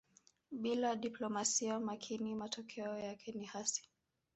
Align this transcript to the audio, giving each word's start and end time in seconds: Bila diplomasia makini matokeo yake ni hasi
Bila 0.51 0.95
diplomasia 0.95 1.79
makini 1.79 2.35
matokeo 2.35 2.97
yake 2.97 3.31
ni 3.31 3.45
hasi 3.45 3.89